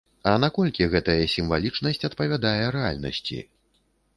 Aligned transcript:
А 0.29 0.31
наколькі 0.43 0.87
гэтая 0.93 1.27
сімвалічнасць 1.33 2.07
адпавядае 2.09 2.63
рэальнасці? 2.77 3.39